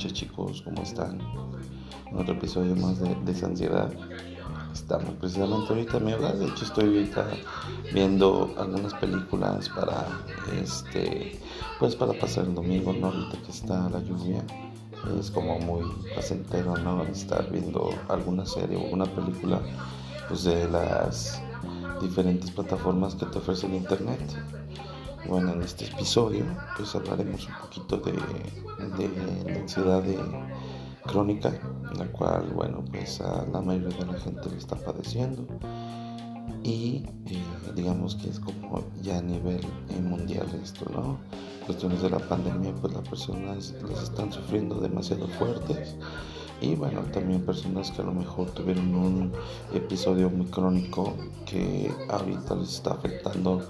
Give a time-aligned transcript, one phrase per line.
[0.00, 1.20] noches chicos, ¿cómo están?
[2.10, 3.92] En otro episodio más de Desansiedad.
[4.72, 7.26] Estamos precisamente ahorita hogar, de hecho estoy ahorita
[7.92, 10.06] viendo algunas películas para
[10.58, 11.38] este
[11.78, 13.08] pues para pasar el domingo, ¿no?
[13.08, 14.42] Ahorita que está la lluvia.
[15.18, 15.84] Es como muy
[16.14, 17.02] placentero, ¿no?
[17.02, 19.60] Estar viendo alguna serie o una película
[20.28, 21.42] pues de las
[22.00, 24.18] diferentes plataformas que te ofrece el internet.
[25.30, 26.44] Bueno, en este episodio
[26.76, 28.10] pues hablaremos un poquito de,
[28.98, 30.18] de, ansiedad de
[31.06, 31.52] crónica,
[31.96, 35.46] la cual, bueno, pues a la mayoría de la gente le está padeciendo
[36.64, 37.38] y eh,
[37.76, 41.18] digamos que es como ya a nivel eh, mundial esto, ¿no?
[41.64, 45.94] Cuestiones de la pandemia, pues las personas las están sufriendo demasiado fuertes
[46.60, 49.32] y bueno, también personas que a lo mejor tuvieron un
[49.72, 51.14] episodio muy crónico
[51.46, 53.62] que ahorita les está afectando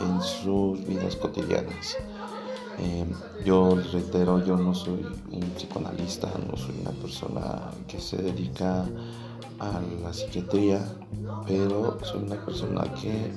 [0.00, 1.96] en sus vidas cotidianas.
[2.78, 3.04] Eh,
[3.44, 8.86] yo reitero, yo no soy un psicoanalista, no soy una persona que se dedica
[9.58, 10.80] a la psiquiatría,
[11.46, 13.32] pero soy una persona que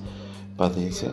[0.55, 1.11] padece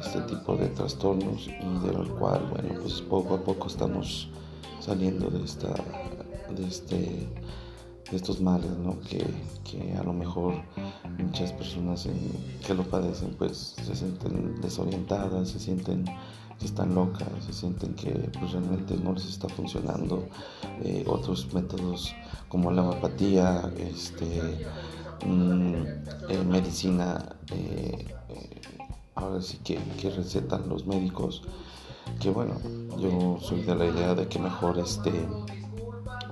[0.00, 4.28] este tipo de trastornos y de lo cual, bueno, pues poco a poco estamos
[4.80, 5.74] saliendo de esta,
[6.54, 7.28] de este
[8.16, 9.00] estos males, ¿no?
[9.00, 9.24] Que,
[9.64, 10.54] que, a lo mejor
[11.18, 12.08] muchas personas
[12.66, 16.04] que lo padecen pues se sienten desorientadas, se sienten
[16.58, 20.28] que están locas, se sienten que pues, realmente no les está funcionando.
[20.82, 22.14] Eh, otros métodos
[22.48, 24.66] como la homeopatía, este,
[25.26, 25.74] mm,
[26.28, 28.14] eh, medicina, eh,
[29.14, 31.42] ahora sí que, que recetan los médicos,
[32.20, 32.54] que bueno,
[32.98, 35.10] yo soy de la idea de que mejor este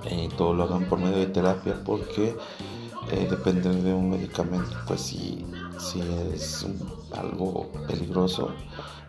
[0.05, 2.37] eh, todo lo hagan por medio de terapia porque
[3.11, 5.45] eh, depender de un medicamento pues si,
[5.79, 6.01] si
[6.33, 6.67] es
[7.13, 8.51] algo peligroso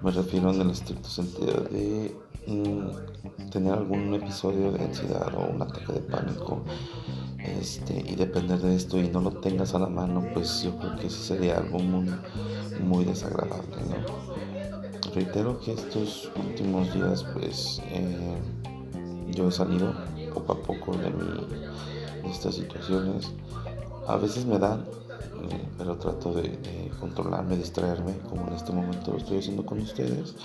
[0.02, 2.16] me refiero en el estricto sentido de
[2.48, 6.64] mm, tener algún episodio de ansiedad o un ataque de pánico
[7.38, 10.96] este, y depender de esto y no lo tengas a la mano pues yo creo
[10.96, 12.10] que sí sería algo muy,
[12.84, 14.32] muy desagradable ¿no?
[15.14, 18.38] reitero que estos últimos días pues eh,
[19.32, 19.94] yo he salido
[20.34, 21.12] poco a poco de,
[22.30, 23.32] estas situaciones.
[24.08, 24.82] A veces me dan,
[25.50, 30.36] eh, pero trato de, controlarme, distraerme, como en este momento lo estoy haciendo con ustedes.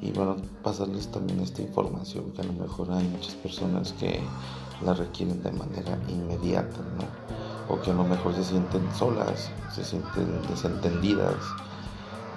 [0.00, 4.20] Y bueno, pasarles también esta información que a lo mejor hay muchas personas que
[4.84, 7.74] la requieren de manera inmediata, ¿no?
[7.74, 11.36] O que a lo mejor se sienten solas, se sienten desentendidas,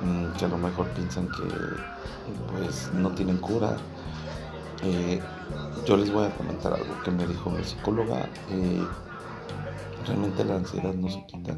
[0.04, 1.44] mm, que a lo mejor piensan que
[2.54, 3.78] pues no tienen cura
[4.84, 5.20] eh,
[5.88, 8.30] yo les voy a comentar algo que me dijo mi psicóloga.
[8.50, 8.86] Eh,
[10.06, 11.58] realmente la ansiedad no se quita.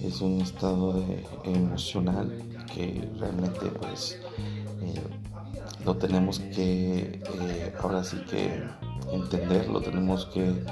[0.00, 1.02] Es un estado
[1.42, 2.30] emocional
[2.72, 4.20] que realmente pues
[4.82, 5.02] eh,
[5.84, 7.20] lo tenemos que
[7.82, 8.62] ahora sí que
[9.10, 10.64] entender, lo tenemos que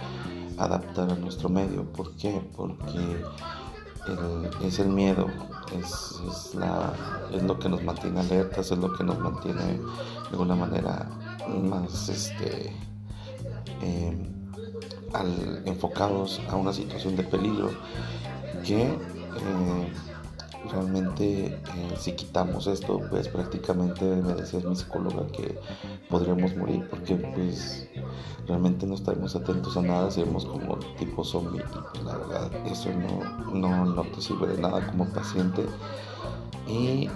[0.56, 1.84] adaptar a nuestro medio.
[1.92, 2.40] ¿Por qué?
[2.56, 3.24] Porque
[4.64, 5.26] es el miedo,
[5.76, 6.54] es
[7.42, 11.08] lo que nos mantiene alertas, es lo que nos mantiene de alguna manera
[11.48, 12.72] más este,
[13.82, 14.32] em,
[15.66, 17.70] enfocados a una situación de peligro
[18.64, 19.92] que eh,
[20.70, 25.58] realmente eh, si quitamos esto pues prácticamente me decía mi psicóloga que
[26.08, 27.88] podríamos morir porque pues
[28.46, 32.90] realmente no estaremos atentos a nada seremos como tipo zombie y pues la verdad eso
[32.90, 35.64] no, no, no te sirve de nada como paciente.
[36.66, 37.10] Y eh,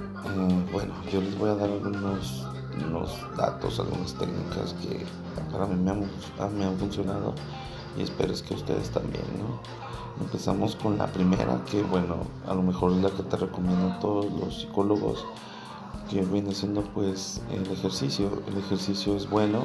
[0.73, 2.47] bueno yo les voy a dar algunos
[2.85, 5.05] unos datos, algunas técnicas que
[5.53, 6.01] para mí me han,
[6.59, 7.35] me han funcionado
[7.97, 9.61] y espero que ustedes también, ¿no?
[10.23, 12.17] Empezamos con la primera, que bueno,
[12.47, 15.25] a lo mejor es la que te recomiendo todos los psicólogos,
[16.11, 18.43] que viene siendo pues el ejercicio.
[18.49, 19.63] El ejercicio es bueno,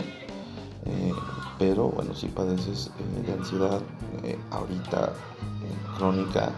[0.85, 1.13] eh,
[1.57, 3.81] pero bueno, si padeces eh, de ansiedad
[4.23, 5.13] eh, ahorita
[5.97, 6.51] crónica,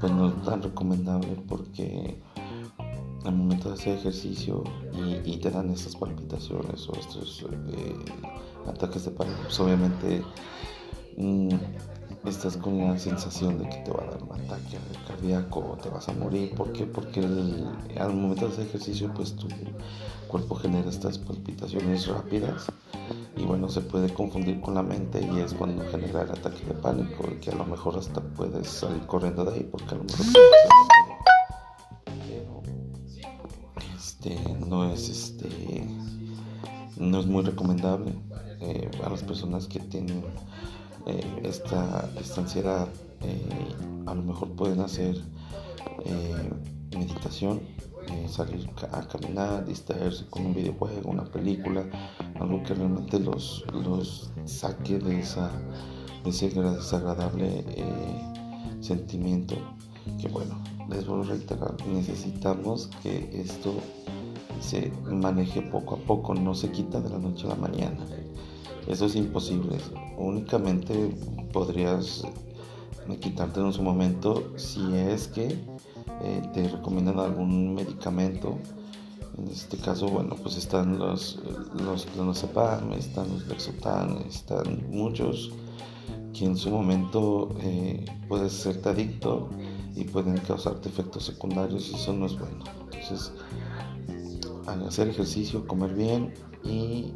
[0.00, 2.22] pues no es tan recomendable porque
[3.24, 4.62] al momento de hacer ejercicio
[5.24, 7.96] y, te dan estas palpitaciones o estos eh,
[8.66, 10.22] ataques de pánico, pues obviamente
[11.16, 11.48] mm,
[12.26, 15.88] estás con la sensación de que te va a dar un ataque cardíaco o te
[15.88, 16.54] vas a morir.
[16.54, 16.86] ¿Por qué?
[16.86, 19.48] Porque al momento de hacer ejercicio, pues tu
[20.28, 22.66] cuerpo genera estas palpitaciones rápidas
[23.36, 26.74] y bueno, se puede confundir con la mente y es cuando genera el ataque de
[26.74, 30.04] pánico y que a lo mejor hasta puedes salir corriendo de ahí porque a lo
[30.04, 30.26] mejor
[34.24, 35.86] este, no es este
[36.96, 38.14] no es muy recomendable
[38.60, 40.22] eh, a las personas que tienen
[41.06, 42.88] eh, esta, esta, ansiedad
[43.20, 43.74] eh,
[44.06, 45.16] a lo mejor pueden hacer
[46.96, 47.60] meditación
[48.28, 51.84] salir a caminar distraerse con un videojuego una película
[52.40, 55.50] algo que realmente los, los saque de, esa,
[56.24, 57.64] ese desagradable
[58.80, 59.56] sentimiento.
[60.20, 63.74] Que bueno, les vuelvo a reiterar, necesitamos que esto
[64.64, 68.04] se maneje poco a poco, no se quita de la noche a la mañana.
[68.88, 69.78] Eso es imposible.
[70.18, 71.14] Únicamente
[71.52, 72.24] podrías
[73.20, 75.58] quitarte en su momento si es que
[76.22, 78.58] eh, te recomiendan algún medicamento.
[79.36, 81.40] En este caso, bueno, pues están los,
[81.84, 85.52] los clonazepam, están los lexotan, están muchos
[86.32, 89.48] que en su momento eh, puedes serte adicto
[89.96, 92.64] y pueden causarte efectos secundarios y eso no es bueno.
[92.84, 93.32] Entonces,
[94.66, 97.12] hacer ejercicio, comer bien y,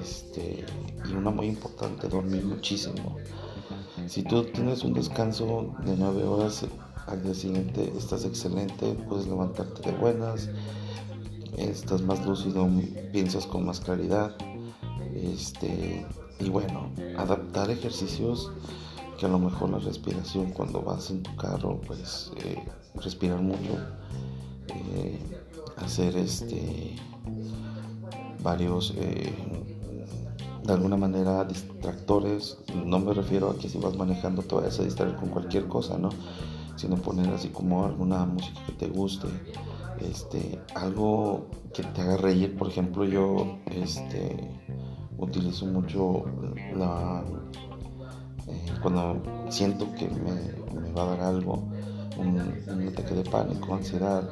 [0.00, 0.64] este,
[1.08, 3.16] y una muy importante, dormir muchísimo.
[4.06, 6.66] Si tú tienes un descanso de 9 horas
[7.06, 10.48] al día siguiente, estás excelente, puedes levantarte de buenas,
[11.56, 12.68] estás más lúcido,
[13.12, 14.36] piensas con más claridad.
[15.14, 16.06] Este,
[16.40, 18.50] y bueno, adaptar ejercicios
[19.18, 22.62] que a lo mejor la respiración cuando vas en tu carro, pues eh,
[22.96, 23.78] respirar mucho,
[24.68, 25.18] eh,
[25.76, 26.96] hacer este
[28.42, 29.32] varios eh,
[30.64, 32.58] de alguna manera distractores.
[32.84, 35.98] No me refiero a que si vas manejando te vayas a distraer con cualquier cosa,
[35.98, 36.10] ¿no?
[36.76, 39.28] Sino poner así como alguna música que te guste,
[40.00, 42.56] este, algo que te haga reír.
[42.56, 44.50] Por ejemplo, yo este,
[45.18, 46.24] utilizo mucho
[46.76, 47.24] la
[48.48, 51.64] eh, cuando siento que me, me, va a dar algo,
[52.18, 54.28] un, un ataque de pánico, ansiedad,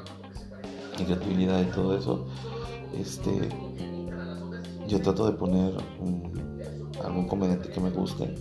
[0.99, 2.27] irritabilidad y todo eso,
[2.97, 3.49] este,
[4.87, 5.75] yo trato de poner
[7.05, 8.35] algún comediante que me guste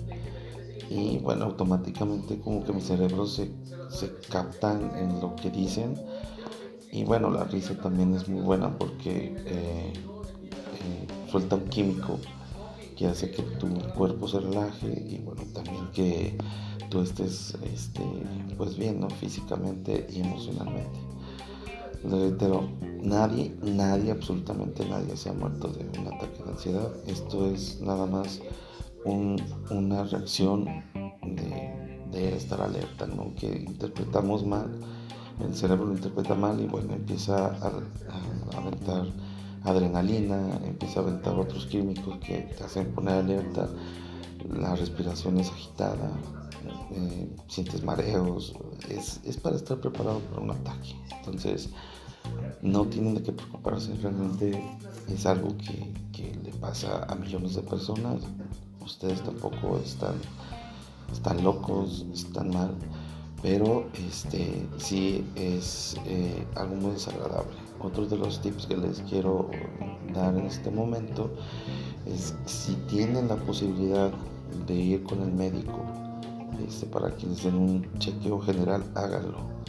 [0.90, 3.52] y bueno, automáticamente como que mi cerebro se,
[3.90, 5.96] se captan en lo que dicen
[6.92, 12.20] y bueno, la risa también es muy buena porque eh, eh, suelta un químico
[12.96, 16.38] que hace que tu cuerpo se relaje y bueno, también que
[16.90, 18.04] tú estés este,
[18.58, 19.10] pues bien, ¿no?
[19.10, 21.00] físicamente y emocionalmente
[22.10, 22.70] reitero,
[23.02, 26.94] nadie, nadie, absolutamente nadie se ha muerto de un ataque de ansiedad.
[27.08, 28.42] Esto es nada más
[29.06, 30.66] una reacción
[31.24, 33.34] de, estar alerta, ¿no?
[33.36, 34.70] Que interpretamos mal,
[35.42, 37.72] el cerebro lo interpreta mal y bueno, empieza a,
[38.56, 39.08] aventar
[39.64, 43.68] adrenalina, empieza a aventar otros químicos que te hacen poner alerta,
[44.50, 46.12] la respiración es agitada,
[47.48, 48.54] sientes mareos,
[48.90, 50.96] es, es, para estar preparado para un ataque.
[51.18, 51.70] Entonces,
[52.62, 54.62] no tienen de qué preocuparse, realmente
[55.10, 58.22] es algo que, que, le pasa a millones de personas.
[58.82, 60.16] Ustedes tampoco están,
[61.12, 62.76] están locos, están mal,
[63.42, 67.52] pero este, sí es eh, algo muy desagradable.
[67.82, 69.50] Otro de los tips que les quiero
[70.14, 71.30] dar en este momento
[72.06, 74.12] es si tienen la posibilidad
[74.68, 76.03] de ir con el médico
[76.68, 79.64] este, para que les den un chequeo general, háganlo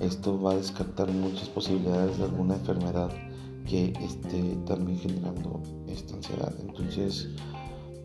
[0.00, 3.10] esto va a descartar muchas posibilidades de alguna enfermedad
[3.66, 6.52] que esté también generando esta ansiedad.
[6.60, 7.28] Entonces,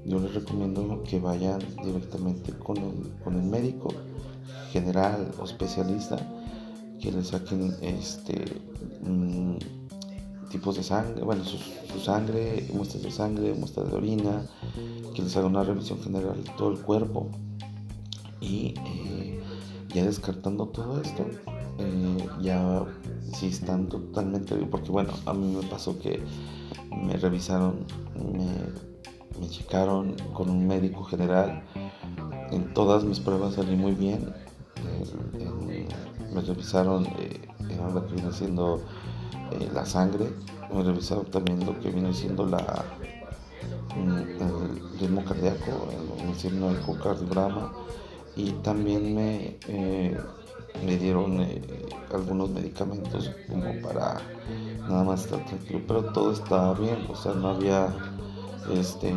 [0.06, 3.90] yo les recomiendo que vayan directamente con el, con el médico
[4.72, 6.18] general o especialista
[7.02, 8.46] que les saquen este
[9.02, 9.58] mm,
[10.50, 11.58] tipos de sangre, bueno, su,
[12.00, 14.46] sangre, muestras de sangre, muestras de orina,
[15.14, 17.30] que les haga una revisión general de todo el cuerpo
[18.42, 19.42] y eh,
[19.94, 21.26] ya descartando todo esto,
[21.78, 22.86] eh, ya
[23.34, 26.22] si están totalmente bien, porque bueno, a mí me pasó que
[26.92, 31.64] me revisaron, me, checaron con un médico general,
[32.52, 34.34] en todas mis pruebas salí muy bien,
[36.34, 37.40] me revisaron eh,
[37.94, 38.82] lo que viene siendo
[39.74, 40.30] la sangre,
[40.74, 42.86] me revisaron también lo que viene siendo la
[43.96, 47.72] mm, el ritmo cardíaco, el, el ecocardiograma
[48.36, 49.58] y también me
[50.86, 51.62] me dieron eh,
[52.14, 54.18] algunos medicamentos como para
[54.88, 57.94] nada más estar tranquilo, pero todo estaba bien, o sea, no había
[58.74, 59.14] este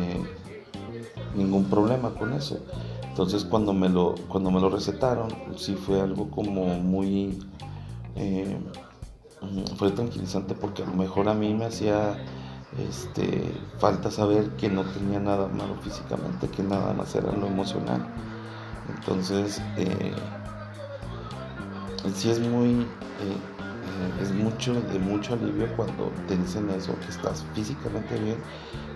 [1.35, 2.59] ningún problema con eso.
[3.07, 7.39] Entonces cuando me lo, cuando me lo recetaron, sí fue algo como muy
[8.15, 8.57] eh,
[9.77, 12.17] fue tranquilizante porque a lo mejor a mí me hacía
[12.89, 13.43] este,
[13.77, 18.07] falta saber que no tenía nada malo físicamente, que nada más era lo emocional.
[18.89, 20.13] Entonces, eh,
[22.15, 22.85] sí es muy, eh,
[23.23, 28.37] eh, es mucho, de mucho alivio cuando te dicen eso, que estás físicamente bien,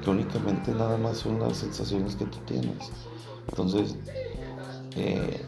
[0.04, 2.92] que únicamente nada más son las sensaciones que tú tienes.
[3.50, 3.96] Entonces,
[4.96, 5.42] eh,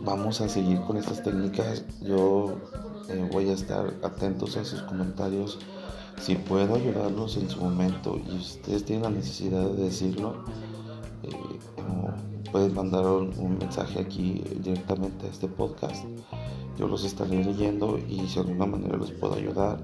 [0.00, 1.84] vamos a seguir con estas técnicas.
[2.00, 2.58] Yo
[3.32, 5.58] voy a estar atentos a sus comentarios.
[6.20, 10.44] Si puedo ayudarlos en su momento y ustedes tienen la necesidad de decirlo,
[11.22, 11.32] eh,
[12.50, 16.04] pueden mandar un, mensaje aquí directamente a este podcast.
[16.78, 19.78] Yo los estaré leyendo y si de alguna manera les puedo ayudar,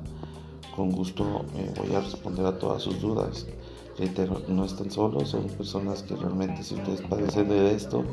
[0.75, 1.45] con gusto
[1.77, 3.47] voy a responder a todas sus dudas.
[3.99, 8.05] Reitero, no están solos, son personas que realmente si ustedes padecen de esto,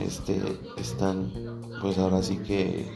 [0.00, 0.40] este,
[0.78, 1.32] están
[1.80, 2.90] pues ahora sí que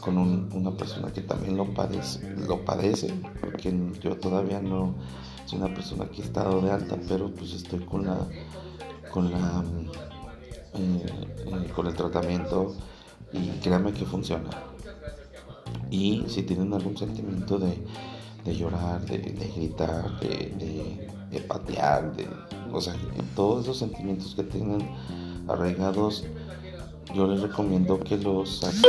[0.00, 4.94] con una persona que también lo padece, lo padece, porque yo todavía no
[5.46, 8.18] soy una persona que he estado de alta, pero pues estoy con la
[9.10, 9.64] con la
[10.74, 11.06] eh,
[11.46, 12.74] eh, con el tratamiento
[13.32, 14.50] y créanme que funciona.
[15.90, 17.76] Y si tienen algún sentimiento de,
[18.54, 19.18] llorar, de,
[19.56, 22.28] gritar, de, de, patear, de,
[22.72, 22.94] o sea,
[23.34, 24.80] todos esos sentimientos que tengan
[25.48, 26.24] arraigados
[27.14, 28.82] yo les recomiendo que los saquen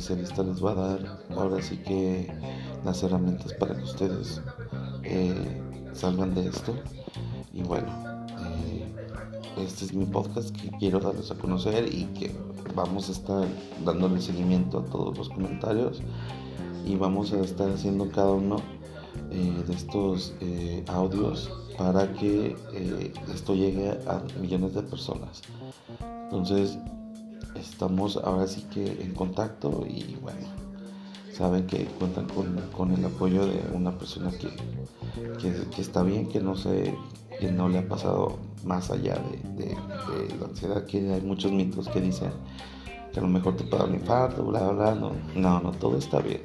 [0.00, 2.32] especialista les va a dar ahora sí que
[2.84, 4.40] las herramientas para que ustedes
[5.02, 5.60] eh,
[5.92, 6.74] salgan de esto.
[7.52, 7.86] Y bueno,
[8.40, 8.86] eh,
[9.58, 12.32] este es mi podcast que quiero darles a conocer y que
[12.74, 13.46] vamos a estar
[13.84, 16.00] dándole seguimiento a todos los comentarios
[16.86, 18.56] y vamos a estar haciendo cada uno
[19.30, 20.32] eh, de estos
[20.88, 22.56] audios para que
[23.34, 25.42] esto llegue a millones de personas.
[26.24, 26.78] Entonces,
[27.54, 30.46] estamos ahora sí que en contacto y bueno,
[31.32, 34.50] saben que cuentan con, el apoyo de una persona que,
[35.70, 36.94] que, está bien, que no se,
[37.38, 39.18] que no le ha pasado más allá
[39.56, 39.76] de,
[40.38, 42.30] la ansiedad, que hay muchos mitos que dicen
[43.12, 45.96] que a lo mejor te puede dar un infarto, bla, bla, no, no, no, todo
[45.96, 46.42] está bien.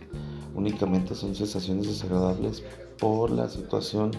[0.56, 2.64] Únicamente son sensaciones desagradables
[2.98, 4.12] por la situación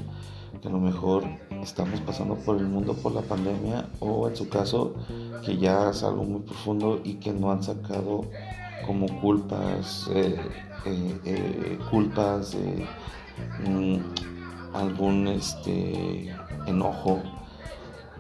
[0.61, 1.25] que a lo mejor
[1.63, 4.95] estamos pasando por el mundo por la pandemia o en su caso
[5.45, 8.25] que ya es algo muy profundo y que no han sacado
[8.87, 10.37] como culpas, eh,
[10.85, 12.57] eh, eh, culpas,
[13.67, 13.97] mm,
[14.75, 16.35] algún este,
[16.67, 17.23] enojo,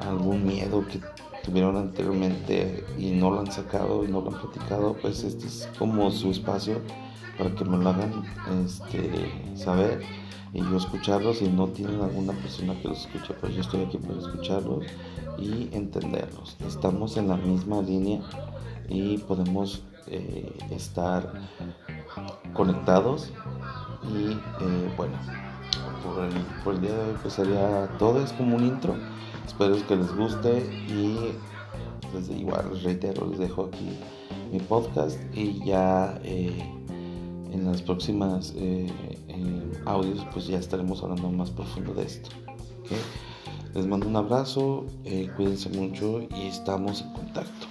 [0.00, 1.00] algún miedo que
[1.44, 5.68] tuvieron anteriormente y no lo han sacado y no lo han platicado, pues este es
[5.78, 6.80] como su espacio
[7.36, 8.24] para que me lo hagan
[8.64, 10.02] este, saber
[10.52, 13.98] y yo escucharlos si no tienen alguna persona que los escuche, pues yo estoy aquí
[13.98, 14.86] para escucharlos
[15.38, 16.56] y entenderlos.
[16.66, 18.20] Estamos en la misma línea
[18.88, 21.32] y podemos eh, estar
[22.54, 23.32] conectados
[24.08, 25.18] y eh, bueno,
[26.64, 28.94] por el, día de hoy pues sería todo, es como un intro,
[29.46, 31.32] espero que les guste y
[32.12, 33.98] pues igual reitero, les dejo aquí
[34.52, 36.18] mi podcast y ya...
[36.22, 36.75] Eh,
[37.52, 38.86] en las próximas eh,
[39.28, 42.30] eh, audios pues ya estaremos hablando más profundo de esto.
[43.74, 47.65] Les mando un abrazo, eh, cuídense mucho y estamos en contacto.